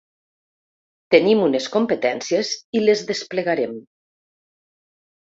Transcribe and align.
Tenim 1.17 1.43
unes 1.49 1.69
competències 1.77 2.57
i 2.81 2.85
les 2.89 3.07
desplegarem. 3.13 3.81